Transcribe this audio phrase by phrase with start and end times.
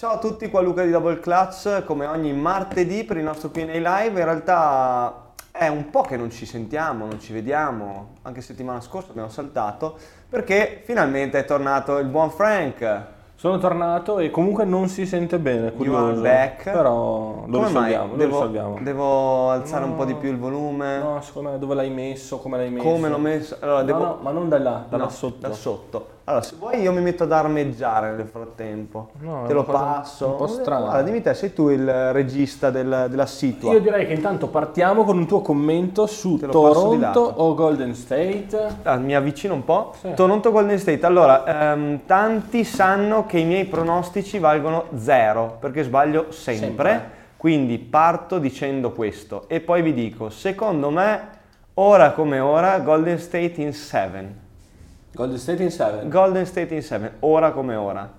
[0.00, 3.64] Ciao a tutti, qua Luca di Double Clutch, come ogni martedì per il nostro Q&A
[3.66, 4.18] live.
[4.18, 9.10] In realtà è un po' che non ci sentiamo, non ci vediamo, anche settimana scorsa
[9.10, 13.02] abbiamo saltato, perché finalmente è tornato il buon Frank.
[13.34, 16.06] Sono tornato e comunque non si sente bene, You curioso.
[16.06, 16.70] are back.
[16.70, 18.78] Però lo Come risolviamo, lo Devo, risolviamo.
[18.80, 19.96] devo alzare un No.
[19.96, 20.98] po' di più il volume?
[20.98, 22.88] No, secondo me dove l'hai messo, come l'hai messo?
[22.88, 23.56] Come l'ho messo?
[23.60, 23.98] Allora, No, devo...
[23.98, 25.46] no, ma non da là, da là No, sotto.
[25.46, 26.06] Da sotto.
[26.30, 29.10] Allora, se vuoi io mi metto ad armeggiare nel frattempo.
[29.18, 30.28] No, Te lo passo.
[30.28, 30.84] un po' strana.
[30.84, 33.72] Guarda, dimmi te, sei tu il regista del- della situa.
[33.72, 38.76] Io direi che intanto partiamo con un tuo commento su Toronto o Golden State.
[38.84, 39.92] Ah, mi avvicino un po'.
[40.00, 40.14] Sì.
[40.14, 41.04] Toronto Golden State.
[41.04, 46.58] Allora, ehm, tanti sanno che i miei pronostici valgono zero, perché sbaglio sempre.
[46.66, 47.10] Sempre.
[47.36, 51.20] Quindi parto dicendo questo e poi vi dico, secondo me,
[51.74, 54.48] ora come ora, Golden State in 7.
[55.12, 56.08] Golden State in 7.
[56.08, 58.18] Golden State in 7, ora come ora.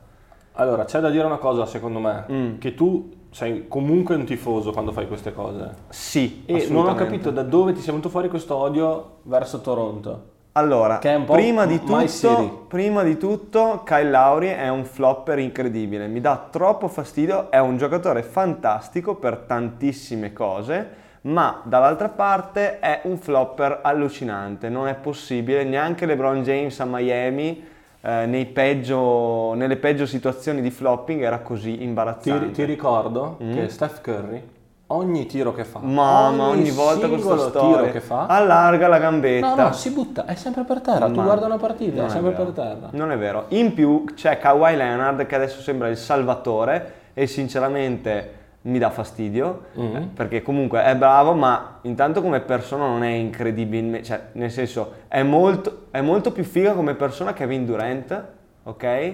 [0.53, 2.57] Allora, c'è da dire una cosa secondo me, Mm.
[2.57, 5.73] che tu sei comunque un tifoso quando fai queste cose.
[5.89, 10.29] Sì, E non ho capito da dove ti sia venuto fuori questo odio verso Toronto.
[10.53, 16.47] Allora, prima, di tutto, prima di tutto, Kyle Lauri è un flopper incredibile, mi dà
[16.51, 20.89] troppo fastidio, è un giocatore fantastico per tantissime cose,
[21.21, 27.63] ma dall'altra parte è un flopper allucinante, non è possibile, neanche LeBron James a Miami,
[28.01, 32.51] eh, nei peggio- nelle peggio situazioni di flopping era così Ti, imbarazzante.
[32.51, 33.53] ti ricordo Mm.
[33.53, 34.43] che Steph Curry,
[34.87, 37.77] ogni tiro che fa, Mamma, ogni volta questa singolo storia.
[37.81, 39.53] tiro che fa, Allarga la gambetta.
[39.55, 41.05] no, no, si butta, è sempre per terra.
[41.05, 42.43] Tu Ma- guarda una partita, è sempre vero.
[42.45, 42.87] per terra.
[42.93, 43.45] Non è vero.
[43.49, 49.61] In più c'è Kawhi Leonard che adesso sembra il salvatore e sinceramente mi dà fastidio
[49.73, 49.95] Mhm.
[49.95, 54.93] eh, perché comunque è bravo ma intanto come persona non è incredibilmente, cioè nel senso
[55.07, 58.23] è molto, è molto più figa come persona Kevin Durant,
[58.63, 59.13] ok?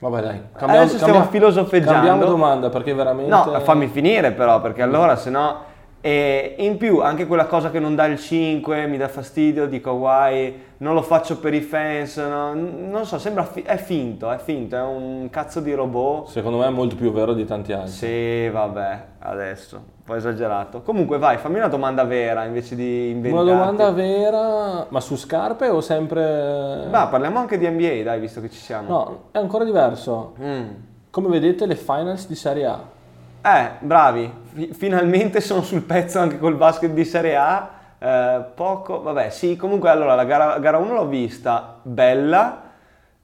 [0.00, 1.92] Vabbè, dai, Adesso stiamo filosofeggiando.
[2.08, 3.30] Cambiamo domanda perché veramente.
[3.30, 5.70] No, fammi finire però, perché allora se no...
[6.04, 9.90] E in più anche quella cosa che non dà il 5 mi dà fastidio, dico
[9.90, 14.38] Hawaii, non lo faccio per i fans, no, non so, sembra fi- è finto, è
[14.38, 16.26] finto, è un cazzo di robot.
[16.26, 17.92] Secondo me è molto più vero di tanti altri.
[17.92, 20.82] Sì, vabbè, adesso, un po' esagerato.
[20.82, 23.48] Comunque vai, fammi una domanda vera invece di Una inventarti.
[23.50, 26.84] domanda vera, ma su scarpe o sempre.
[26.90, 28.88] Bah, parliamo anche di NBA, dai, visto che ci siamo.
[28.88, 30.34] No, è ancora diverso.
[30.42, 30.68] Mm.
[31.10, 32.80] Come vedete, le finals di Serie A.
[33.44, 37.70] Eh, bravi, Fi- finalmente sono sul pezzo anche col basket di Serie A.
[37.98, 42.70] Eh, poco, vabbè, sì, comunque allora la gara, gara 1 l'ho vista bella,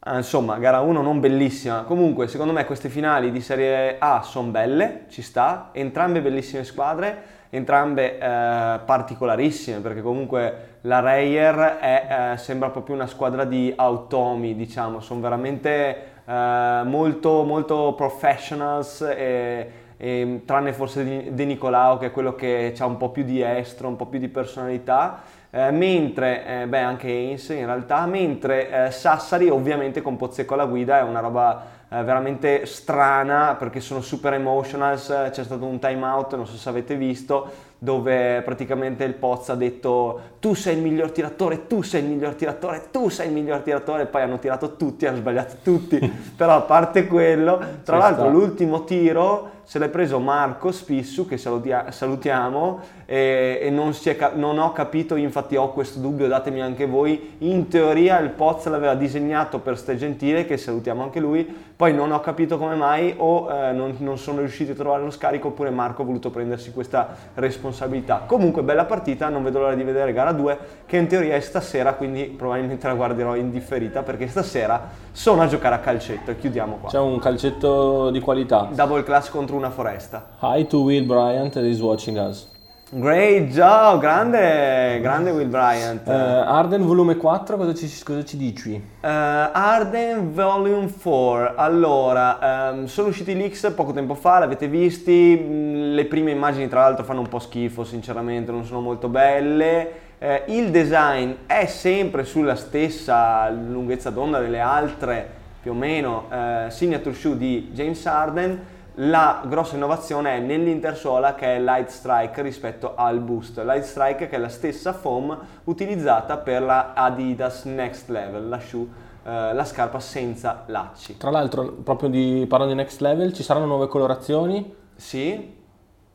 [0.04, 1.82] eh, insomma, gara 1 non bellissima.
[1.82, 7.22] Comunque, secondo me queste finali di Serie A sono belle, ci sta, entrambe bellissime squadre,
[7.50, 14.56] entrambe eh, particolarissime, perché comunque la Reyer è, eh, sembra proprio una squadra di automi,
[14.56, 22.10] diciamo, sono veramente eh, molto, molto professionals e, e tranne forse De Nicolao che è
[22.12, 26.62] quello che ha un po' più di estro, un po' più di personalità, eh, mentre,
[26.62, 31.02] eh, beh anche Ains in realtà, mentre eh, Sassari ovviamente con Pozzecco alla guida è
[31.02, 36.46] una roba eh, veramente strana perché sono super emotionals, c'è stato un time out, non
[36.46, 41.66] so se avete visto, dove praticamente il Poz ha detto tu sei il miglior tiratore,
[41.66, 45.06] tu sei il miglior tiratore, tu sei il miglior tiratore, e poi hanno tirato tutti,
[45.06, 45.98] hanno sbagliato tutti,
[46.36, 48.32] però a parte quello, tra Ci l'altro sta.
[48.32, 54.58] l'ultimo tiro se l'è preso Marco Spissu, che salutia- salutiamo, e, e non, ca- non
[54.58, 59.58] ho capito, infatti ho questo dubbio, datemi anche voi, in teoria il Poz l'aveva disegnato
[59.58, 61.46] per Ste Gentile, che salutiamo anche lui,
[61.76, 65.10] poi non ho capito come mai o eh, non, non sono riusciti a trovare lo
[65.10, 68.22] scarico oppure Marco ha voluto prendersi questa responsabilità.
[68.26, 71.92] Comunque bella partita, non vedo l'ora di vedere gara 2, che in teoria è stasera,
[71.92, 76.78] quindi probabilmente la guarderò in differita, perché stasera sono a giocare a calcetto e chiudiamo
[76.80, 76.88] qua.
[76.88, 78.70] C'è un calcetto di qualità.
[78.72, 80.28] Double class contro una foresta.
[80.40, 82.46] Hi to Will Bryant that is watching us.
[82.90, 86.08] Great job, grande, grande Will Bryant.
[86.08, 88.72] Eh, Arden volume 4, cosa ci, cosa ci dici?
[88.72, 95.36] Eh, Arden Volume 4, allora, ehm, sono usciti i leaks poco tempo fa, l'avete visti,
[95.36, 100.06] mh, le prime immagini tra l'altro fanno un po' schifo sinceramente, non sono molto belle,
[100.20, 105.24] Eh, il design è sempre sulla stessa lunghezza d'onda delle altre,
[105.62, 108.60] più o meno, eh, signature shoe di James Arden,
[109.00, 113.58] la grossa innovazione è nell'intersuola che è Light Strike rispetto al Boost.
[113.58, 118.86] Light Strike che è la stessa foam utilizzata per la Adidas Next Level, la shoe,
[119.24, 121.16] eh, la scarpa senza lacci.
[121.16, 124.74] Tra l'altro, proprio di, parlando di Next Level, ci saranno nuove colorazioni.
[124.96, 125.54] Sì,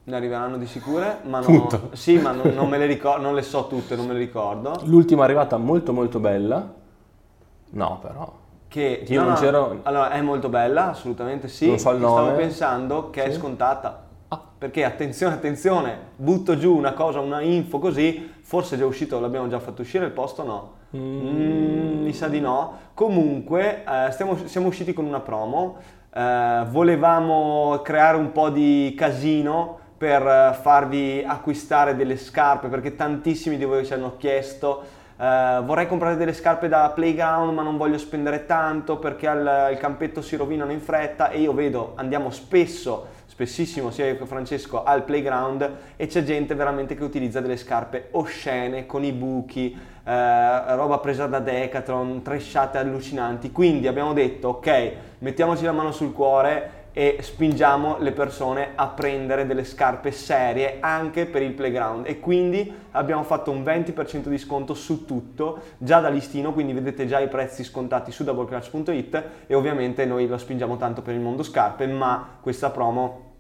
[0.04, 3.44] ne arriveranno di sicure, ma, no, sì, ma non, non me le ricordo, non le
[3.44, 4.82] so tutte, non me le ricordo.
[4.84, 6.82] L'ultima è arrivata molto molto bella.
[7.70, 8.42] No, però.
[8.74, 9.82] Che io non c'ero.
[9.84, 11.68] Allora, è molto bella, assolutamente sì.
[11.68, 12.34] Non so il Stavo nome.
[12.34, 13.38] pensando che è Sì.
[13.38, 14.06] scontata.
[14.30, 14.42] Ah.
[14.58, 19.48] Perché attenzione, attenzione, butto giù una cosa, una info così, forse è già uscito, l'abbiamo
[19.48, 20.72] già fatto uscire il posto no?
[20.98, 22.74] Mm, mi sa di no.
[22.96, 25.78] Comunque eh, stiamo- siamo usciti con una promo,
[26.12, 33.58] eh, volevamo creare un po' di casino per eh, farvi acquistare delle scarpe perché tantissimi
[33.58, 34.82] di voi ci hanno chiesto
[35.18, 39.78] eh, vorrei comprare delle scarpe da playground ma non voglio spendere tanto perché al, il
[39.78, 44.84] campetto si rovinano in fretta e io vedo andiamo spesso spessissimo sia io che Francesco
[44.84, 49.76] al playground e c'è gente veramente che utilizza delle scarpe oscene con i buchi
[50.06, 53.52] eh, roba presa da Decathlon tresciate allucinanti.
[53.52, 59.48] Quindi abbiamo detto ok mettiamoci la mano sul cuore e spingiamo le persone a prendere
[59.48, 64.76] delle scarpe serie anche per il playground e quindi abbiamo fatto un 20% di sconto
[64.76, 70.06] su tutto già da listino quindi vedete già i prezzi scontati su doubleclutch.it e ovviamente
[70.06, 73.32] noi lo spingiamo tanto per il mondo scarpe ma questa promo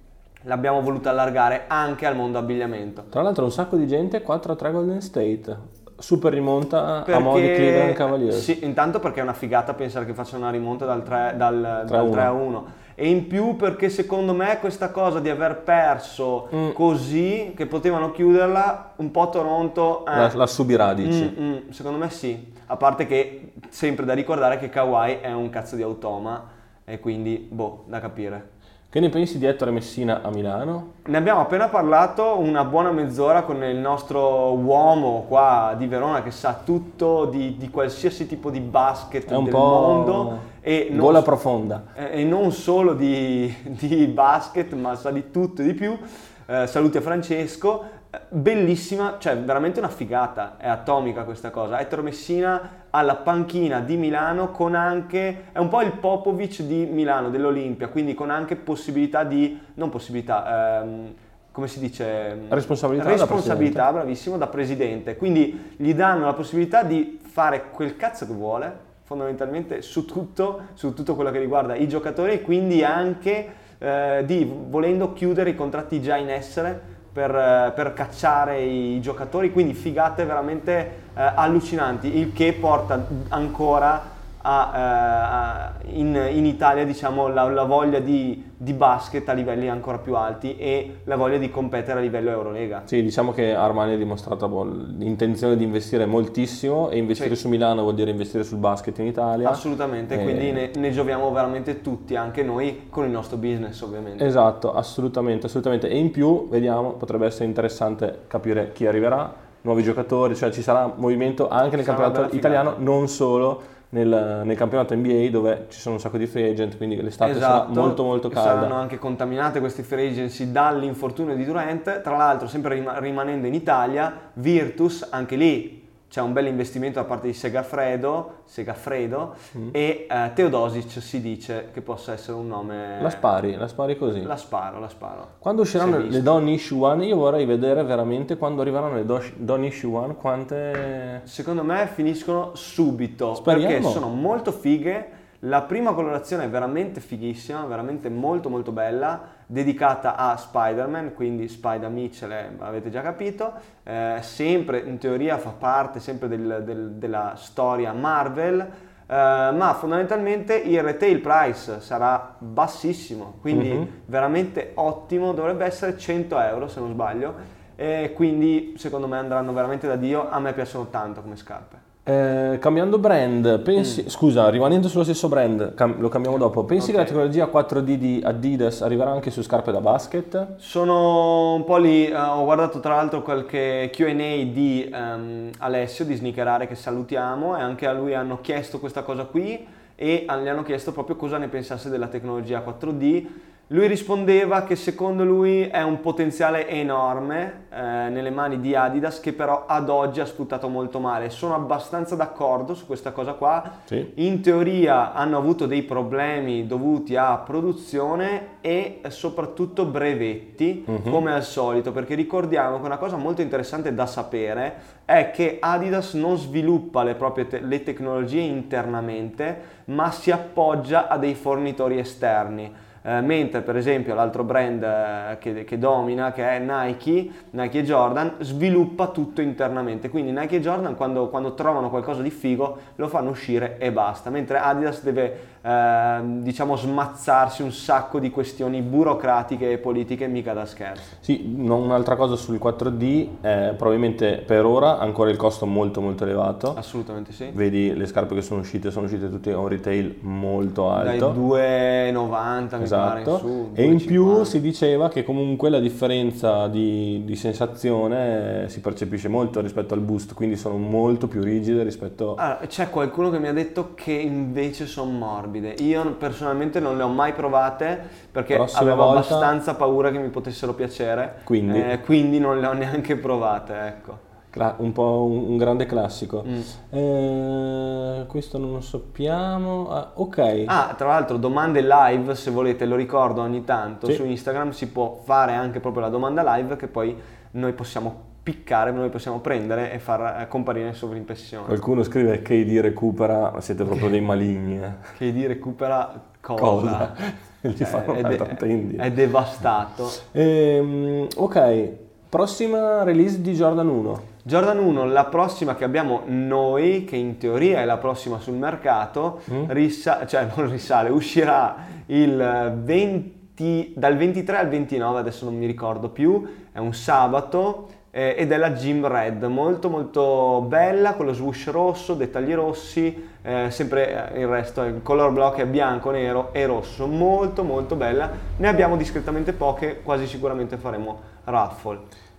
[0.43, 5.01] l'abbiamo voluta allargare anche al mondo abbigliamento Tra l'altro un sacco di gente 4-3 Golden
[5.01, 5.81] State.
[5.95, 8.39] Super rimonta a mo' di Perché- Cleveland Cavaliers.
[8.39, 11.97] Sì, intanto perché è una figata pensare che faccia una rimonta dal 3, dal, 3
[11.97, 12.65] a dal 3 a 1.
[12.95, 16.71] 1 e in più perché secondo me questa cosa di aver perso Mm.
[16.71, 21.33] così che potevano chiuderla un po' Toronto eh, La, la subirà, dici.
[21.37, 25.49] mm, mm, secondo me sì a parte che sempre da ricordare che Kawhi è un
[25.49, 26.49] cazzo di automa
[26.85, 28.49] e quindi boh da capire
[28.93, 30.91] Che ne pensi di Ettore Messina a Milano?
[31.05, 36.29] ne abbiamo appena parlato una buona mezz'ora con il nostro uomo qua di Verona che
[36.29, 41.85] sa tutto di, di qualsiasi tipo di basket del mondo e non, gola profonda.
[41.95, 45.97] e non solo di, di basket ma sa di tutto e di più.
[46.45, 48.01] Eh, saluti a Francesco.
[48.29, 51.79] Bellissima, cioè veramente una figata, è atomica questa cosa.
[51.79, 57.31] Ettore Messina alla panchina di Milano con anche, è un po' il Popovic di Milano,
[57.31, 61.13] dell'Olimpia, quindi con anche possibilità di, non possibilità, ehm,
[61.51, 62.41] come si dice?
[62.49, 65.15] Responsabilità da Responsabilità, bravissimo, da presidente.
[65.15, 70.93] Quindi gli danno la possibilità di fare quel cazzo che vuole, fondamentalmente su tutto, su
[70.93, 75.99] tutto quello che riguarda i giocatori e quindi anche eh, di, volendo chiudere i contratti
[75.99, 80.73] già in essere per, eh, per cacciare i giocatori, quindi figate veramente
[81.15, 84.12] eh, allucinanti, il che porta ancora
[84.45, 89.99] a, eh, in, in Italia diciamo, la, la voglia di, di basket a livelli ancora
[89.99, 92.81] più alti e la voglia di competere a livello Eurolega.
[92.85, 97.41] Sì, diciamo che Armani ha dimostrato boh, l'intenzione di investire moltissimo e investire Sì.
[97.41, 99.49] su Milano vuol dire investire sul basket in Italia.
[99.49, 104.25] Assolutamente, Eh, quindi ne, ne gioviamo veramente tutti, anche noi con il nostro business ovviamente.
[104.25, 105.87] Esatto, assolutamente, assolutamente.
[105.87, 110.91] E in più, vediamo, potrebbe essere interessante capire chi arriverà, nuovi giocatori, cioè ci sarà
[110.93, 115.95] movimento anche nel Sarà campionato italiano, non solo nel, nel campionato NBA dove ci sono
[115.95, 118.49] un sacco di free agent, quindi l'estate Esatto, sarà molto molto calda.
[118.49, 122.01] Saranno anche contaminate queste free agency dall'infortunio di Durant.
[122.01, 125.82] Tra l'altro, sempre rima- rimanendo in Italia, Virtus, anche lì
[126.13, 129.69] c'è un bel investimento da parte di Segafredo, Segafredo Mm.
[129.71, 132.99] e eh, Teodosic si dice che possa essere un nome...
[133.01, 134.21] La spari, la spari così.
[134.21, 135.27] La sparo, la sparo.
[135.39, 139.63] Quando usciranno le Don Issue One, io vorrei vedere veramente quando arriveranno le Do- Don
[139.63, 141.21] Issue One quante...
[141.23, 143.73] Secondo me finiscono subito Speriamo.
[143.73, 145.21] perché sono molto fighe.
[145.45, 149.19] La prima colorazione è veramente fighissima, veramente molto molto bella,
[149.53, 155.51] dedicata a Spider-Man, quindi Spider Mitchell, eh, avete già capito, eh, sempre in teoria fa
[155.51, 158.71] parte sempre del- del- della storia Marvel, eh,
[159.05, 163.87] ma fondamentalmente il retail price sarà bassissimo, quindi Mhm.
[164.07, 169.87] veramente ottimo, dovrebbe essere 100 euro se non sbaglio, e quindi secondo me andranno veramente
[169.87, 171.91] da Dio, a me piacciono tanto come scarpe.
[172.05, 176.65] Eh, cambiando brand, pensi, scusa, rimanendo sullo stesso brand, cam- lo cambiamo dopo.
[176.65, 177.03] Pensi che Ok.
[177.03, 180.55] la tecnologia 4D di Adidas arriverà anche su scarpe da basket?
[180.57, 186.15] Sono un po' lì, eh, ho guardato tra l'altro qualche QA di ehm, Alessio di
[186.15, 190.63] Sneakerare che salutiamo e anche a lui hanno chiesto questa cosa qui e gli hanno
[190.63, 193.25] chiesto proprio cosa ne pensasse della tecnologia 4D.
[193.67, 199.31] Lui rispondeva che secondo lui è un potenziale enorme eh, nelle mani di Adidas che
[199.31, 201.29] però ad oggi ha sfruttato molto male.
[201.29, 203.77] Sono abbastanza d'accordo su questa cosa qua.
[203.85, 204.11] Sì.
[204.15, 211.09] In teoria hanno avuto dei problemi dovuti a produzione e soprattutto brevetti, Mhm.
[211.09, 214.73] come al solito, perché ricordiamo che una cosa molto interessante da sapere
[215.05, 221.17] è che Adidas non sviluppa le proprie te- le tecnologie internamente, ma si appoggia a
[221.17, 222.91] dei fornitori esterni.
[223.03, 227.83] Eh, mentre per esempio l'altro brand eh, che, che, domina, che è Nike, Nike e
[227.83, 233.07] Jordan, sviluppa tutto internamente, quindi Nike e Jordan quando, quando trovano qualcosa di figo lo
[233.07, 239.71] fanno uscire e basta, mentre Adidas deve eh, diciamo smazzarsi un sacco di questioni burocratiche
[239.71, 241.15] e politiche mica da scherzo.
[241.19, 246.73] Sì, un'altra cosa sul 4D, eh, probabilmente per ora ancora il costo molto molto elevato.
[246.75, 247.49] Assolutamente sì.
[247.53, 251.29] Vedi le scarpe che sono uscite, sono uscite tutte a un retail molto alto.
[251.29, 253.37] Dai 2,90 mi esatto.
[253.37, 259.27] Su, e in più si diceva che comunque la differenza di, di, sensazione si percepisce
[259.27, 262.35] molto rispetto al boost, quindi sono molto più rigide rispetto...
[262.35, 265.75] Allora, c'è qualcuno che mi ha detto che invece sono morbide.
[265.79, 269.19] Io personalmente non le ho mai provate perché Prossima avevo volta...
[269.19, 273.73] abbastanza paura che mi potessero piacere, quindi, eh, quindi non le ho neanche provate.
[273.73, 274.31] Ecco
[274.77, 276.43] un po' un, un grande classico.
[276.45, 276.59] Mm.
[276.89, 279.89] Eh, questo non lo sappiamo.
[279.89, 280.63] Ah, ok.
[280.65, 284.07] Ah, tra l'altro, domande live, se volete, lo ricordo ogni tanto.
[284.07, 284.13] Sì.
[284.13, 287.15] Su Instagram si può fare anche proprio la domanda live che poi
[287.51, 291.65] noi possiamo piccare, noi possiamo prendere e far eh, comparire in sovrimpressione.
[291.65, 294.83] Qualcuno scrive KD recupera, siete proprio dei maligni.
[294.83, 294.91] Eh.
[295.17, 296.61] KD recupera cosa?
[296.61, 297.13] cosa?
[297.61, 300.11] Gli cioè, fanno è, de- è devastato.
[300.33, 301.89] Ehm, ok,
[302.27, 304.31] prossima release di Jordan 1.
[304.45, 309.39] Jordan 1, la prossima che abbiamo noi, che in teoria è la prossima sul mercato,
[309.49, 309.69] mm.
[309.69, 316.45] risa- cioè non risale, uscirà 20, dal 23 al 29, adesso non mi ricordo più,
[316.73, 321.69] è un sabato eh, ed è la Gym Red, molto molto bella, con lo swoosh
[321.69, 326.65] rosso, dettagli rossi, eh, sempre eh, il resto, il color block è bianco, nero e
[326.65, 332.31] rosso, molto molto bella, ne abbiamo discretamente poche, quasi sicuramente faremo raffle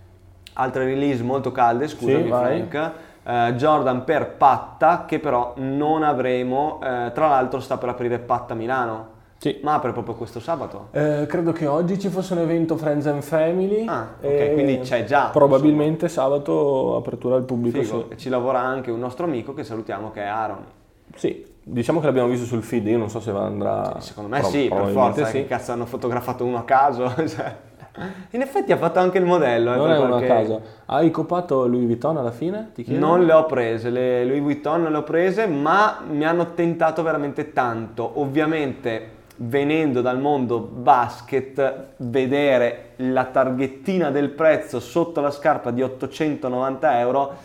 [0.55, 2.91] altre release molto calde, scusami sì, Frank.
[3.23, 8.53] Uh, Jordan per Patta che però non avremo, uh, tra l'altro sta per aprire Patta
[8.53, 9.13] Milano.
[9.37, 9.59] Sì.
[9.61, 10.87] Ma apre proprio questo sabato?
[10.91, 13.85] Eh, credo che oggi ci fosse un evento Friends and Family.
[13.85, 15.29] Ah, ok, quindi c'è già.
[15.31, 16.29] Probabilmente insomma.
[16.29, 17.79] sabato apertura al pubblico.
[17.79, 18.07] Figo.
[18.09, 18.17] Sì.
[18.17, 20.65] Ci lavora anche un nostro amico che salutiamo che è Aaron.
[21.15, 23.99] Sì, diciamo che l'abbiamo visto sul feed, io non so se andrà...
[23.99, 25.31] Secondo me Pro- sì, per forza, sì.
[25.33, 27.13] che cazzo hanno fotografato uno a caso.
[27.27, 27.55] cioè.
[28.31, 29.73] In effetti ha fatto anche il modello.
[29.73, 30.61] Eh, non è una caso.
[30.85, 32.71] Hai copato Louis Vuitton alla fine?
[32.87, 37.03] non le ho prese, le Louis Vuitton non le ho prese, ma mi hanno tentato
[37.03, 38.19] veramente tanto.
[38.19, 46.99] Ovviamente venendo dal mondo basket, vedere la targhettina del prezzo sotto la scarpa di 890
[46.99, 47.35] euro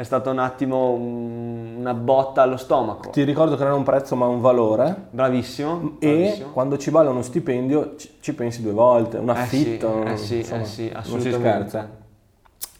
[0.00, 3.10] è stato un attimo una botta allo stomaco.
[3.10, 5.08] Ti ricordo che non è un prezzo ma un valore.
[5.10, 5.96] Bravissimo.
[5.98, 6.48] E bravissimo.
[6.52, 10.02] quando ci vale uno stipendio ci, ci pensi due volte, un affitto.
[10.04, 11.28] Eh sì, eh sì, insomma, eh sì assolutamente.
[11.28, 11.90] Non si scherza.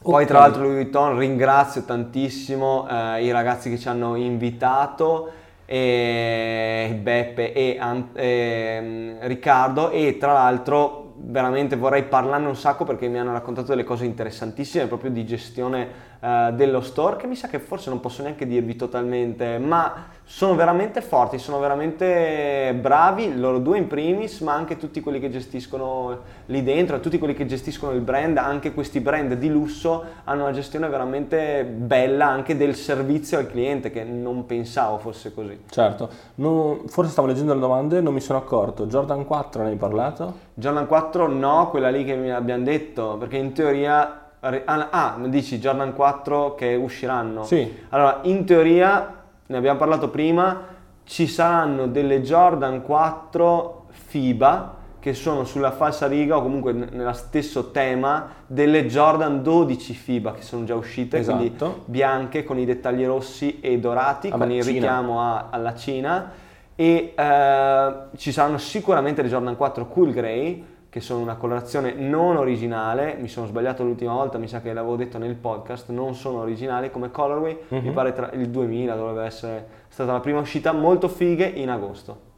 [0.00, 0.26] Poi okay.
[0.26, 5.28] tra l'altro Louis Vuitton ringrazio tantissimo eh, i ragazzi che ci hanno invitato,
[5.66, 7.78] e Beppe e,
[8.14, 13.68] e um, Riccardo e tra l'altro veramente vorrei parlarne un sacco perché mi hanno raccontato
[13.68, 18.00] delle cose interessantissime proprio di gestione uh, dello store che mi sa che forse non
[18.00, 24.40] posso neanche dirvi totalmente, ma sono veramente forti, sono veramente bravi, loro due in primis,
[24.40, 28.72] ma anche tutti quelli che gestiscono lì dentro, tutti quelli che gestiscono il brand, anche
[28.72, 34.04] questi brand di lusso hanno una gestione veramente bella anche del servizio al cliente che
[34.04, 35.62] non pensavo fosse così.
[35.68, 39.76] Certo, no, forse stavo leggendo le domande, non mi sono accorto, Jordan 4 ne hai
[39.76, 40.48] parlato?
[40.54, 45.58] Jordan 4 no, quella lì che mi abbiamo detto, perché in teoria Ah, ah, dici
[45.58, 47.44] Jordan 4 che usciranno?
[47.44, 47.70] Sì.
[47.90, 50.66] Allora, in teoria, ne abbiamo parlato prima,
[51.04, 57.70] ci saranno delle Jordan 4 FIBA che sono sulla falsa riga o comunque nello stesso
[57.70, 61.38] tema delle Jordan 12 FIBA che sono già uscite, esatto.
[61.38, 64.74] quindi bianche con i dettagli rossi e dorati, Vabbè, con il Cina.
[64.74, 66.30] richiamo a, alla Cina
[66.74, 72.36] e eh, ci saranno sicuramente le Jordan 4 Cool Grey che sono una colorazione non
[72.36, 76.40] originale, mi sono sbagliato l'ultima volta, mi sa che l'avevo detto nel podcast, non sono
[76.40, 77.80] originali come colorway, uh-huh.
[77.80, 82.28] mi pare tra il 2000 dovrebbe essere stata la prima uscita, molto fighe in agosto.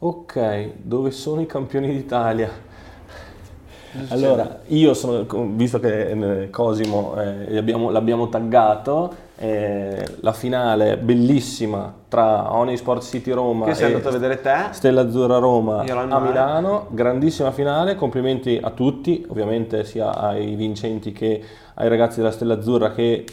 [0.00, 2.50] Ok, dove sono i campioni d'Italia?
[4.08, 11.92] Allora, io sono, visto che eh, Cosimo eh, l'abbiamo, l'abbiamo taggato, eh, la finale bellissima
[12.08, 14.68] tra Oni Sport City Roma che sei andato a vedere te?
[14.70, 16.86] Stella Azzurra Roma a Milano.
[16.90, 21.42] Grandissima finale complimenti a tutti ovviamente sia ai vincenti che
[21.74, 23.24] ai ragazzi della Stella Azzurra che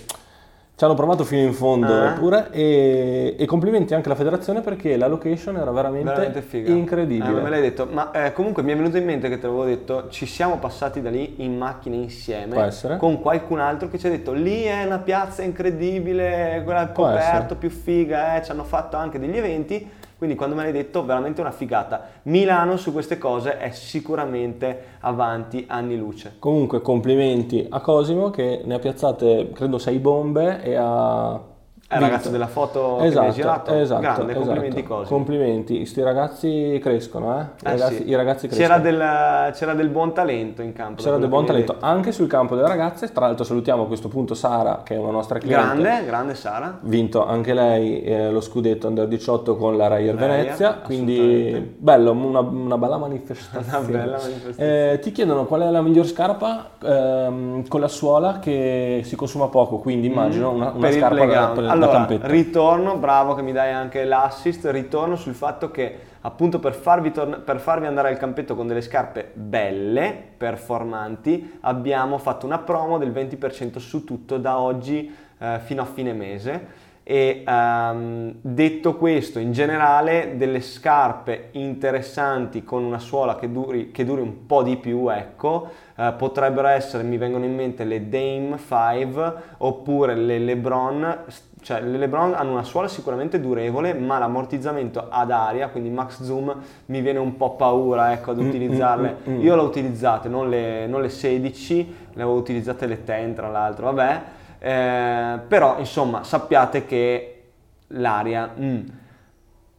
[0.79, 2.13] ci hanno provato fino in fondo ah.
[2.13, 7.37] pure e, e, complimenti anche alla federazione perché la location era veramente, veramente incredibile.
[7.37, 9.65] Eh, me l'hai detto, ma eh, comunque mi è venuto in mente che te l'avevo
[9.65, 14.09] detto, ci siamo passati da lì in macchina insieme con qualcun altro che ci ha
[14.09, 18.95] detto lì è una piazza incredibile, quella al coperto più figa, eh, ci hanno fatto
[18.95, 19.85] anche degli eventi
[20.19, 22.07] Quindi quando me l'hai detto, veramente una figata.
[22.23, 26.35] Milano su queste cose è sicuramente avanti anni luce.
[26.39, 31.41] Comunque complimenti a Cosimo che ne ha piazzate credo sei bombe e ha
[31.89, 33.73] è il ragazzo della foto esatto, che girato.
[33.73, 34.45] Esatto, Grande, esatto.
[34.45, 35.09] complimenti così.
[35.09, 37.41] Complimenti, questi ragazzi crescono, eh?
[37.41, 38.09] I, eh ragazzi, sì.
[38.09, 38.67] I ragazzi crescono.
[38.67, 41.01] C'era del, c'era del, buon talento in campo.
[41.01, 43.11] C'era del buon talento anche sul campo delle ragazze.
[43.11, 45.63] Tra l'altro salutiamo a questo punto Sara, che è una nostra cliente.
[45.63, 46.77] Grande, grande Sara.
[46.81, 50.73] Vinto anche lei eh, lo scudetto Under 18 con la Rayer Venezia.
[50.83, 53.65] Quindi bello, una, una, bella manifestazione.
[53.89, 54.91] Una bella manifestazione.
[54.91, 59.47] Eh, ti chiedono qual è la miglior scarpa ehm, con la suola che si consuma
[59.47, 62.27] poco, quindi immagino mm, una, una scarpa per, allora.
[62.27, 67.37] Ritorno bravo che mi dai anche l'assist, ritorno sul fatto che appunto per farvi, torna-
[67.37, 73.11] per farvi, andare al campetto con delle scarpe belle, performanti, abbiamo fatto una promo del
[73.11, 76.87] 20% su tutto da oggi eh, fino a fine mese.
[77.11, 84.05] E um, detto questo, in generale, delle scarpe interessanti con una suola che duri, che
[84.05, 88.59] duri un po' di più, ecco, uh, potrebbero essere, mi vengono in mente le Dame
[88.59, 91.17] 5 oppure le LeBron
[91.61, 96.55] cioè le LeBron hanno una suola sicuramente durevole, ma l'ammortizzamento ad aria, quindi max zoom,
[96.85, 99.15] mi viene un po' paura ecco, ad mm, mm, utilizzarle.
[99.27, 99.41] Mm, mm, mm.
[99.41, 103.49] Io le ho utilizzate, non le, non le 16, le avevo utilizzate le 10 tra
[103.49, 104.21] l'altro, vabbè.
[104.59, 107.43] Eh, però insomma sappiate che
[107.87, 108.53] l'aria...
[108.59, 108.87] Mm.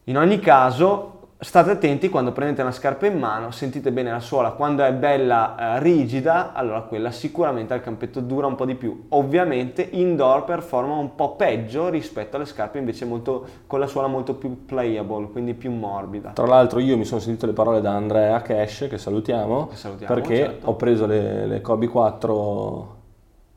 [0.04, 4.50] In ogni caso State attenti quando prendete una scarpa in mano, sentite bene la suola,
[4.50, 9.06] quando è bella eh, rigida, allora quella sicuramente al campetto dura un po' di più.
[9.08, 14.34] Ovviamente indoor performa un po' peggio rispetto alle scarpe invece molto, con la suola molto
[14.34, 16.32] più playable, quindi più morbida.
[16.32, 20.14] Tra l'altro io mi sono sentito le parole da Andrea Cash, che salutiamo, che salutiamo
[20.14, 20.68] perché certo.
[20.68, 22.98] ho preso le, le Kobe 4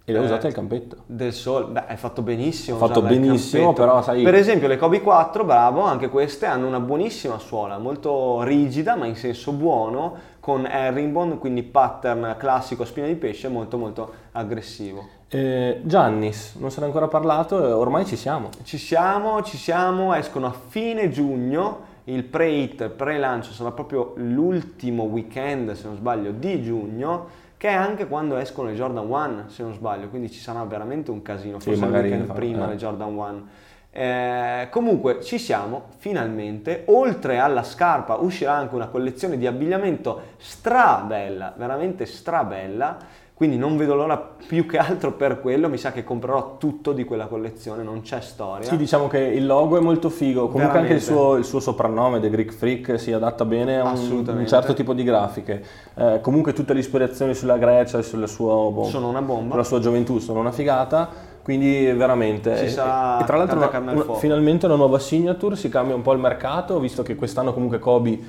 [0.05, 0.97] e le eh, usate al campetto.
[1.05, 2.75] Del sole, beh, hai fatto benissimo.
[2.75, 4.21] Ho fatto benissimo, però sai...
[4.21, 9.05] Per esempio le Kobe 4, bravo, anche queste hanno una buonissima suola, molto rigida, ma
[9.05, 15.07] in senso buono, con herringbone, quindi pattern classico spina di pesce, molto molto aggressivo.
[15.29, 18.49] Eh, Giannis, non se ne è ancora parlato, ormai ci siamo.
[18.63, 21.91] Ci siamo, ci siamo, escono a fine giugno.
[22.05, 28.07] Il pre-hit, pre-lancio sarà proprio l'ultimo weekend, se non sbaglio, di giugno che è anche
[28.07, 31.79] quando escono le Jordan 1 se non sbaglio, quindi ci sarà veramente un casino, forse
[31.79, 32.71] sì, il weekend fa, prima eh.
[32.71, 33.47] le Jordan 1.
[33.89, 41.53] Eh, comunque ci siamo finalmente, oltre alla scarpa uscirà anche una collezione di abbigliamento strabella,
[41.55, 42.97] veramente strabella
[43.33, 47.03] quindi non vedo l'ora più che altro per quello, mi sa che comprerò tutto di
[47.03, 48.67] quella collezione, non c'è storia.
[48.67, 50.93] Sì, diciamo che il logo è molto figo, comunque Veramente.
[50.93, 54.47] anche il suo, il suo, soprannome, The Greek Freak, si adatta bene a un, un
[54.47, 55.63] certo tipo di grafiche.
[55.95, 59.51] Eh, comunque tutte le ispirazioni sulla Grecia e sulla sua, boh, sono una bomba.
[59.51, 61.31] sulla sua gioventù sono una figata.
[61.43, 62.55] Quindi veramente.
[62.55, 66.13] Ci sarà e, tra l'altro una, una, finalmente una nuova signature, si cambia un po'
[66.13, 68.19] il mercato, visto che quest'anno comunque Kobe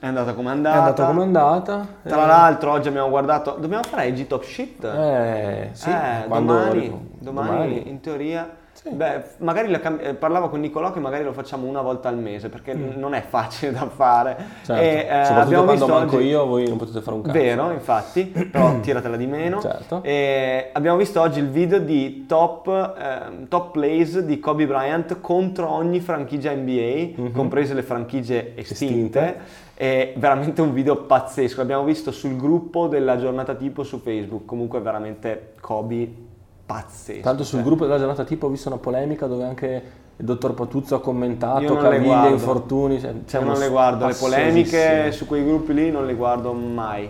[0.00, 0.74] è andata come è andata.
[0.74, 1.86] È andata come è andata.
[2.02, 2.26] Tra eh.
[2.26, 4.82] l'altro oggi abbiamo guardato, dobbiamo fare IG Top Shit?
[4.82, 5.90] Eh, sì.
[5.90, 8.88] Eh, domani, domani, domani, in teoria sì.
[8.94, 12.48] Beh, magari cam- eh, parlavo con Nicolò che magari lo facciamo una volta al mese
[12.48, 12.98] perché mm.
[12.98, 14.36] non è facile da fare.
[14.64, 14.82] Certo.
[14.82, 16.26] E, eh, Soprattutto quando manco oggi...
[16.26, 17.38] io, voi non potete fare un cazzo.
[17.38, 19.60] Vero, infatti, però tiratela di meno.
[19.60, 20.02] Certo.
[20.02, 25.70] E abbiamo visto oggi il video di top, eh, top plays di Kobe Bryant contro
[25.70, 27.32] ogni franchigia NBA, mm-hmm.
[27.34, 29.18] comprese le franchigie estinte.
[29.18, 29.68] estinte.
[29.74, 31.58] È veramente un video pazzesco.
[31.58, 34.46] L'abbiamo visto sul gruppo della giornata tipo su Facebook.
[34.46, 36.28] Comunque, veramente Kobe
[36.70, 37.20] pazzesco.
[37.20, 37.66] Tanto sul cioè.
[37.66, 39.82] gruppo della giornata tipo ho visto una polemica dove anche
[40.16, 43.00] il dottor Patuzzo ha commentato caviglie, infortuni.
[43.00, 47.08] Cioè, Io non le guardo, le polemiche su quei gruppi lì non le guardo mai.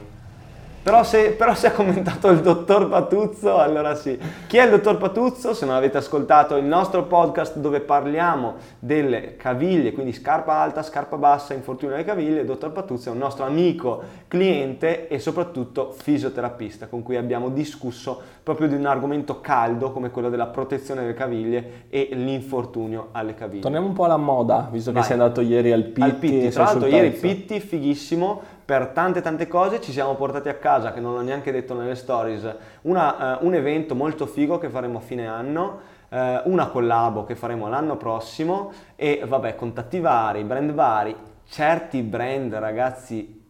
[0.82, 4.18] Però se, però se, ha commentato il dottor Patuzzo, allora sì.
[4.46, 5.52] Chi è il dottor Patuzzo?
[5.52, 11.18] Se non avete ascoltato il nostro podcast dove parliamo delle caviglie, quindi scarpa alta, scarpa
[11.18, 16.86] bassa, infortunio alle caviglie, il dottor Patuzzo è un nostro amico, cliente e soprattutto fisioterapista
[16.86, 21.84] con cui abbiamo discusso proprio di un argomento caldo come quello della protezione delle caviglie
[21.90, 23.60] e l'infortunio alle caviglie.
[23.60, 25.02] Torniamo un po' alla moda, visto Vai.
[25.02, 26.00] che sei andato ieri al Pitti.
[26.00, 30.54] Al Pitti, tra l'altro ieri Pitti, fighissimo, per tante tante cose ci siamo portati a
[30.54, 34.68] casa, che non l'ho neanche detto nelle stories, una, uh, un evento molto figo che
[34.68, 40.44] faremo a fine anno, uh, una collabo che faremo l'anno prossimo e vabbè, contatti vari,
[40.44, 41.16] brand vari,
[41.48, 43.42] certi brand ragazzi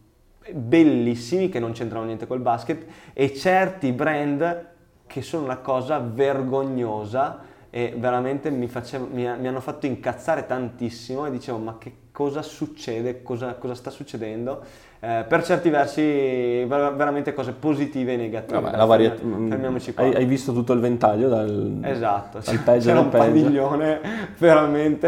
[0.51, 4.69] bellissimi che non c'entrano niente col basket e certi brand
[5.05, 11.27] che sono una cosa vergognosa e veramente mi, facevo, mi, mi hanno fatto incazzare tantissimo
[11.27, 17.33] e dicevo ma che cosa succede, cosa, cosa sta succedendo eh, per certi versi veramente
[17.33, 18.61] cose positive e negative.
[18.61, 20.03] Vabbè, la varietà, Fermiamoci qua.
[20.03, 23.23] Hai, hai, visto tutto il ventaglio dal, esatto, dal peggio c'era un peggio.
[23.23, 23.99] padiglione
[24.37, 25.07] veramente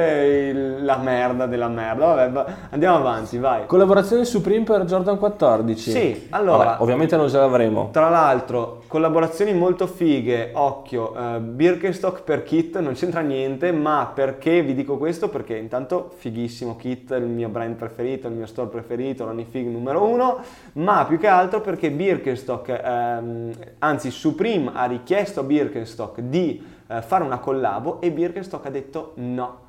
[0.52, 2.28] il, la merda della merda.
[2.28, 3.68] Vabbè, andiamo avanti, vai.
[3.68, 5.92] Collaborazione Supreme per Jordan 14.
[5.92, 6.64] Sì, allora.
[6.64, 7.90] Vabbè, ovviamente non ce l'avremo.
[7.92, 14.64] Tra l'altro, collaborazioni molto fighe, occhio, uh, Birkenstock per Kit non c'entra niente, ma perché
[14.64, 15.30] vi dico questo?
[15.30, 20.40] Perché intanto fighissimo Kit, il mio brand preferito, il mio store preferito, l'Anifig numero uno,
[20.74, 27.02] ma più che altro perché Birkenstock, ehm, anzi Supreme ha richiesto a Birkenstock di eh,
[27.02, 29.62] fare una collabo e Birkenstock ha detto no.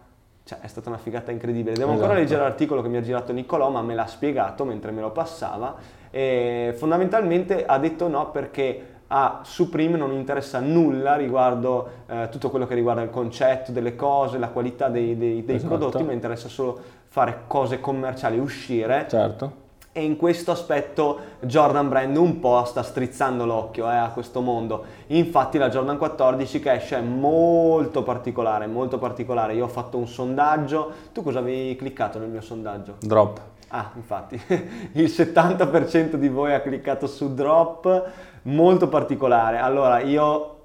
[0.44, 1.74] Cioè è stata una figata incredibile.
[1.74, 2.03] Devo esatto.
[2.03, 5.11] ancora leggere l'articolo che mi ha girato Niccolò, ma me l'ha spiegato mentre me lo
[5.11, 5.74] passava.
[6.11, 12.66] E fondamentalmente ha detto no perché a Supreme non interessa nulla riguardo eh, tutto quello
[12.66, 15.77] che riguarda il concetto delle cose, la qualità dei, dei, dei esatto.
[15.77, 19.07] prodotti, ma interessa solo fare cose commerciali, uscire.
[19.09, 19.62] Certo
[19.96, 24.85] e in questo aspetto Jordan Brand un po' sta strizzando l'occhio eh, a questo mondo.
[25.07, 29.54] Infatti la Jordan 14 che esce è molto particolare, molto particolare.
[29.54, 32.96] Io ho fatto un sondaggio, tu cosa avevi cliccato nel mio sondaggio?
[32.98, 33.40] Drop.
[33.68, 34.35] Ah, infatti,
[34.94, 38.11] il 70% di voi ha cliccato su drop,
[38.42, 39.59] molto particolare.
[39.59, 40.57] Allora, io,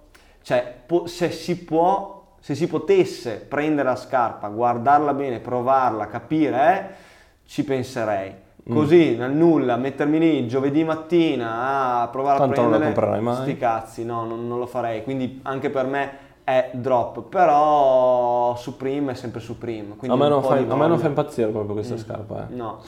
[0.42, 6.96] cioè, se si può, se si potesse prendere la scarpa, guardarla bene, provarla, capire, eh,
[7.46, 8.48] ci penserei.
[8.68, 12.78] Così, nel nulla, mettermi lì giovedì mattina a provare Tanto a prendere...
[12.78, 13.42] non lo comprerai mai.
[13.44, 15.04] Sti cazzi, no, non, non, lo farei.
[15.04, 16.12] Quindi anche per me
[16.44, 19.96] è drop, però Supreme è sempre Supreme.
[20.08, 21.98] A me, non fa, a me non fa impazzire proprio questa mm.
[21.98, 22.48] scarpa.
[22.48, 22.54] Eh.
[22.54, 22.80] No,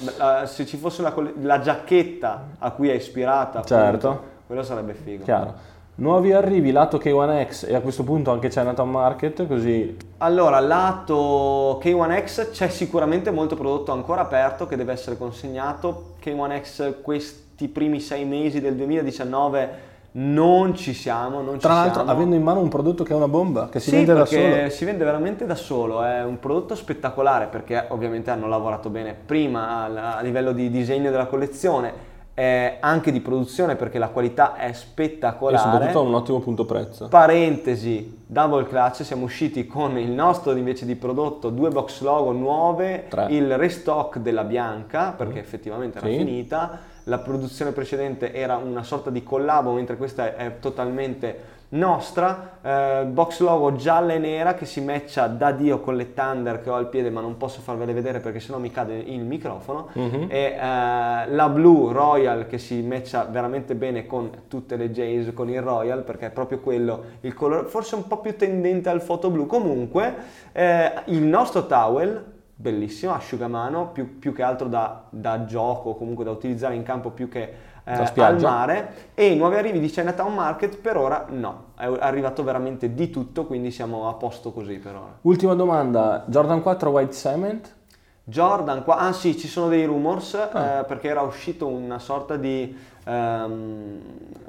[0.45, 4.10] se ci fosse la, la, giacchetta a cui è ispirata, certo.
[4.10, 5.23] Appunto, quello sarebbe figo.
[5.23, 5.53] Chiaro.
[6.01, 9.95] Nuovi arrivi lato K1X e a questo punto anche Chinatown Market, così...
[10.17, 16.15] Allora, lato K1X c'è sicuramente molto prodotto ancora aperto che deve essere consegnato.
[16.23, 22.09] K1X questi primi sei mesi del 2019 non ci siamo, non Tra ci l'altro siamo.
[22.09, 24.69] avendo in mano un prodotto che è una bomba, che si sì, vende da solo.
[24.71, 30.17] si vende veramente da solo, è un prodotto spettacolare perché ovviamente hanno lavorato bene prima
[30.17, 35.55] a livello di disegno della collezione eh, anche di produzione perché la qualità è spettacolare.
[35.55, 37.07] E soprattutto a un ottimo punto prezzo.
[37.07, 43.05] Parentesi, double clutch, siamo usciti con il nostro invece di prodotto due box logo nuove,
[43.09, 43.27] Tre.
[43.29, 45.43] il restock della bianca perché mm.
[45.43, 46.17] effettivamente era sì.
[46.17, 53.05] finita, la produzione precedente era una sorta di collabo mentre questa è totalmente nostra, eh,
[53.05, 56.75] box logo gialla e nera che si matcha da Dio con le Thunder che ho
[56.75, 60.23] al piede ma non posso farvele vedere perché sennò mi cade il microfono mm-hmm.
[60.29, 65.49] e eh, la blu Royal che si matcha veramente bene con tutte le Jays con
[65.49, 69.29] il Royal perché è proprio quello il colore forse un po' più tendente al foto
[69.29, 70.13] blu comunque
[70.51, 76.31] eh, il nostro towel bellissimo asciugamano più, più che altro da, da gioco comunque da
[76.31, 80.77] utilizzare in campo più che eh, al mare e i nuovi arrivi di Chinatown Market
[80.77, 85.17] per ora no, è arrivato veramente di tutto, quindi siamo a posto così per ora.
[85.21, 87.75] Ultima domanda, Jordan 4 White Cement?
[88.23, 90.79] Jordan 4, ah sì, ci sono dei rumors ah.
[90.79, 92.73] eh, perché era uscito una sorta di
[93.05, 93.99] um,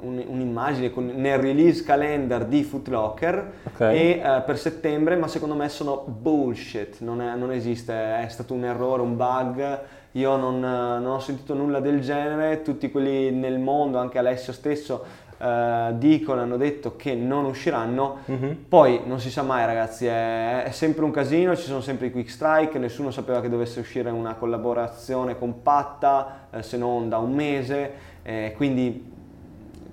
[0.01, 3.97] un, un'immagine con, nel release calendar di Footlocker okay.
[3.97, 8.53] e uh, per settembre, ma secondo me sono bullshit, non, è, non esiste, è stato
[8.53, 9.81] un errore, un bug
[10.13, 15.03] io non, non, ho sentito nulla del genere, tutti quelli nel mondo, anche Alessio stesso,
[15.39, 18.65] eh, dicono, hanno detto che non usciranno, uh-huh.
[18.69, 22.11] poi non si sa mai ragazzi, è, è, sempre un casino, ci sono sempre i
[22.11, 27.33] quick strike, nessuno sapeva che dovesse uscire una collaborazione compatta eh, se non da un
[27.33, 29.11] mese, eh, quindi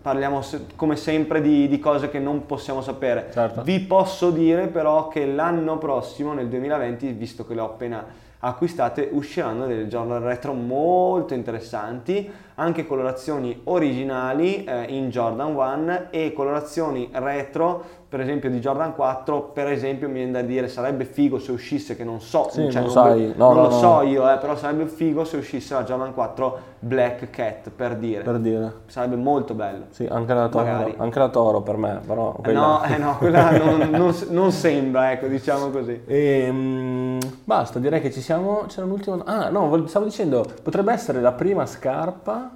[0.03, 3.31] parliamo se, come sempre di, di, cose che non possiamo sapere.
[3.33, 3.63] Certo.
[3.63, 9.67] Vi posso dire però che l'anno prossimo, nel 2020, visto che l'ho appena acquistate usciranno
[9.67, 18.01] delle Jordan retro molto interessanti, anche colorazioni originali eh, in Jordan 1 e colorazioni retro
[18.11, 21.95] per esempio di Jordan 4, per esempio mi viene da dire sarebbe figo se uscisse,
[21.95, 23.33] che non so, sì, cioè, non, sai.
[23.37, 23.79] No, non no, lo no.
[23.79, 28.25] so io, eh, però sarebbe figo se uscisse la Jordan 4 Black Cat, per dire.
[28.25, 28.73] Per dire.
[28.87, 29.85] Sarebbe molto bello.
[29.91, 32.33] Sì, anche la Toro, anche la toro per me, però...
[32.33, 32.61] Quella...
[32.61, 36.03] No, eh no, quella non, non, non, sembra, ecco, diciamo così.
[36.05, 38.65] E, mh, basta, direi che ci siamo...
[38.67, 39.23] C'era un ultimo...
[39.25, 42.50] Ah, no, stavo dicendo, potrebbe essere la prima scarpa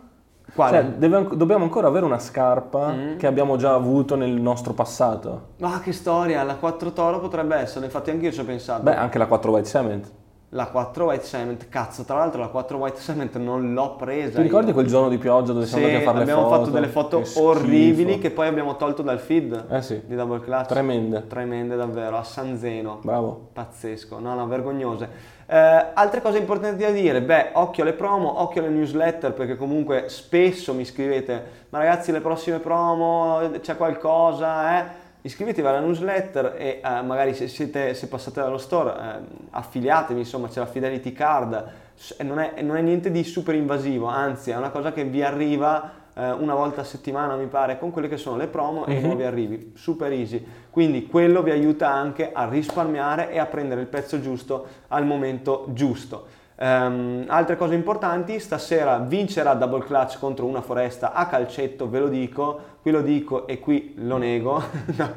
[0.55, 0.81] quale?
[0.81, 3.17] Cioè, deve, dobbiamo ancora avere una scarpa mm.
[3.17, 5.49] che abbiamo già avuto nel nostro passato.
[5.59, 8.83] Ma che storia, la 4 Toro potrebbe essere, infatti anche io ci ho pensato.
[8.83, 10.11] Beh, anche la 4 White Cement.
[10.51, 14.37] la 4 White Cement, cazzo, tra l'altro la 4 White Cement non l'ho presa.
[14.37, 14.75] Ti ricordi io.
[14.75, 16.41] quel giorno di pioggia dove siamo andati a fare le foto?
[16.41, 18.21] abbiamo fatto delle foto che orribili schifo.
[18.21, 20.01] che poi abbiamo tolto dal feed eh sì.
[20.07, 20.69] di Double Clutch.
[20.69, 21.27] Tremende.
[21.27, 23.01] Tremende davvero, a San Zeno.
[23.03, 23.49] Bravo.
[23.53, 25.33] Pazzesco, no, no, vergognose.
[25.47, 30.09] Eh, altre cose importanti da dire, beh, occhio alle promo, occhio alle newsletter, perché comunque
[30.09, 35.03] spesso mi scrivete, ma ragazzi le prossime promo, c'è qualcosa, eh?
[35.25, 40.49] iscrivetevi alla newsletter e eh, magari se, siete, se passate dallo store eh, affiliatevi, insomma
[40.49, 41.73] c'è la Fidelity Card,
[42.19, 46.03] non è, non è, niente di super invasivo, anzi è una cosa che vi arriva
[46.15, 49.05] eh, una volta a settimana mi pare con quelle che sono le promo e mhm.
[49.05, 53.87] nuovi arrivi, super easy, quindi quello vi aiuta anche a risparmiare e a prendere il
[53.87, 56.43] pezzo giusto al momento giusto.
[56.57, 62.09] Um, altre cose importanti, stasera vincerà Double Clutch contro una foresta a calcetto, ve lo
[62.09, 64.63] dico, qui lo dico e qui lo nego.
[64.97, 65.13] no.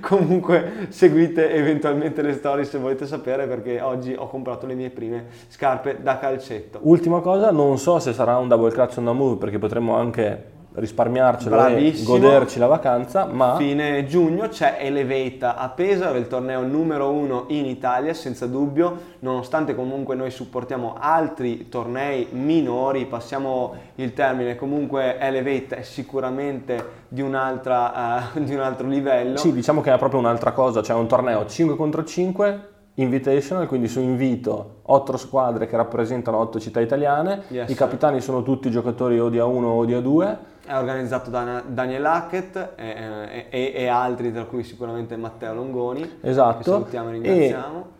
[0.00, 5.26] Comunque seguite eventualmente le storie se volete sapere perché oggi ho comprato le mie prime
[5.48, 6.80] scarpe da calcetto.
[6.82, 10.55] Ultima cosa, non so se sarà un Double Clutch on the move perché potremmo anche
[10.76, 12.16] risparmiarcelo Bravissimo.
[12.16, 13.56] e goderci la vacanza, ma...
[13.56, 19.74] Fine giugno c'è Elevata a Pesaro, il torneo numero uno in Italia, senza dubbio, nonostante
[19.74, 28.40] comunque noi supportiamo altri tornei minori, passiamo il termine, comunque Elevate è sicuramente di, uh,
[28.40, 29.36] di un altro livello.
[29.38, 33.88] Sì, diciamo che è proprio un'altra cosa, c'è un torneo 5 contro 5 invitational, quindi
[33.88, 39.18] su invito otto squadre che rappresentano otto città italiane, yes, i capitani sono tutti giocatori
[39.18, 40.36] o di A1 o di A2.
[40.66, 46.18] È organizzato da Daniel Hackett e, e, e altri, tra cui sicuramente Matteo Longoni.
[46.20, 46.58] Esatto.
[46.58, 47.78] Che salutiamo e ringraziamo.
[47.78, 47.94] E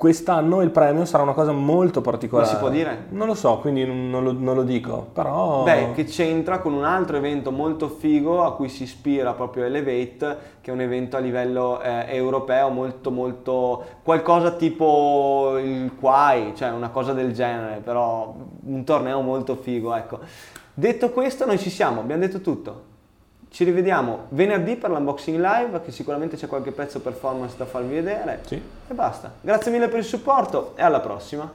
[0.00, 2.48] Quest'anno il premio sarà una cosa molto particolare.
[2.48, 3.04] Ma si può dire?
[3.10, 5.62] Non lo so, quindi non lo, non lo, dico, però...
[5.62, 10.38] Beh, che c'entra con un altro evento molto figo a cui si ispira proprio Elevate,
[10.62, 13.84] che è un evento a livello eh, europeo molto molto...
[14.02, 18.34] qualcosa tipo il Quai, cioè una cosa del genere, però
[18.64, 20.20] un torneo molto figo, ecco.
[20.80, 22.84] Detto questo, noi ci siamo, abbiamo detto tutto.
[23.50, 28.40] Ci rivediamo venerdì per l'unboxing live, che sicuramente c'è qualche pezzo performance da farvi vedere.
[28.46, 28.54] Sì.
[28.54, 29.30] E basta.
[29.42, 31.52] Grazie mille per il supporto e alla prossima.